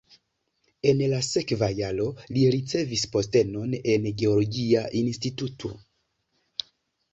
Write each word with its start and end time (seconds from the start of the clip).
En 0.91 1.01
la 1.11 1.19
sekva 1.27 1.69
jaro 1.79 2.07
li 2.37 2.47
ricevis 2.57 3.05
postenon 3.17 3.77
en 3.93 4.09
geologia 4.23 4.85
instituto. 5.05 5.75